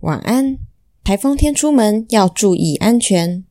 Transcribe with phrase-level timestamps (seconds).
[0.00, 0.58] 晚安。
[1.02, 3.45] 台风天出门要注意安全。